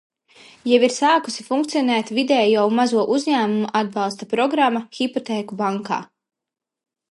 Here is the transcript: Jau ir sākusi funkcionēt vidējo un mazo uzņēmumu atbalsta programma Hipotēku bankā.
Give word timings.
Jau 0.69 0.77
ir 0.85 0.93
sākusi 0.93 1.45
funkcionēt 1.49 2.09
vidējo 2.19 2.63
un 2.71 2.73
mazo 2.79 3.05
uzņēmumu 3.17 3.69
atbalsta 3.83 4.29
programma 4.35 4.85
Hipotēku 5.01 5.63
bankā. 5.63 6.03